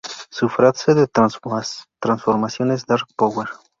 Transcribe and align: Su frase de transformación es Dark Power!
Su 0.31 0.49
frase 0.49 0.95
de 0.95 1.05
transformación 1.07 2.71
es 2.71 2.87
Dark 2.87 3.05
Power! 3.15 3.49